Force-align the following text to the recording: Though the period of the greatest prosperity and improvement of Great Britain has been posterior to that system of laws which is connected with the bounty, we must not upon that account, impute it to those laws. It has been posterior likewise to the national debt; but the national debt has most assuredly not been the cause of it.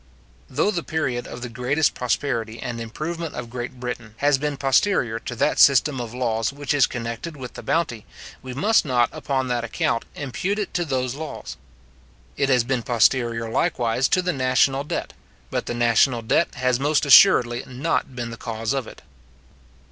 Though 0.49 0.71
the 0.71 0.81
period 0.81 1.27
of 1.27 1.43
the 1.43 1.47
greatest 1.47 1.93
prosperity 1.93 2.59
and 2.59 2.81
improvement 2.81 3.35
of 3.35 3.51
Great 3.51 3.79
Britain 3.79 4.15
has 4.17 4.39
been 4.39 4.57
posterior 4.57 5.19
to 5.19 5.35
that 5.35 5.59
system 5.59 6.01
of 6.01 6.11
laws 6.11 6.51
which 6.51 6.73
is 6.73 6.87
connected 6.87 7.37
with 7.37 7.53
the 7.53 7.61
bounty, 7.61 8.07
we 8.41 8.55
must 8.55 8.83
not 8.83 9.09
upon 9.11 9.47
that 9.49 9.63
account, 9.63 10.05
impute 10.15 10.57
it 10.57 10.73
to 10.73 10.85
those 10.85 11.13
laws. 11.13 11.55
It 12.35 12.49
has 12.49 12.63
been 12.63 12.81
posterior 12.81 13.47
likewise 13.47 14.07
to 14.07 14.23
the 14.23 14.33
national 14.33 14.83
debt; 14.83 15.13
but 15.51 15.67
the 15.67 15.75
national 15.75 16.23
debt 16.23 16.55
has 16.55 16.79
most 16.79 17.05
assuredly 17.05 17.63
not 17.67 18.15
been 18.15 18.31
the 18.31 18.37
cause 18.37 18.73
of 18.73 18.87
it. 18.87 19.03